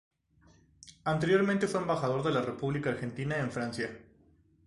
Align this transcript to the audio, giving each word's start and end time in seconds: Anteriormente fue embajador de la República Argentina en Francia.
Anteriormente 1.03 1.67
fue 1.67 1.79
embajador 1.79 2.23
de 2.23 2.31
la 2.31 2.41
República 2.41 2.89
Argentina 2.89 3.37
en 3.37 3.51
Francia. 3.51 3.95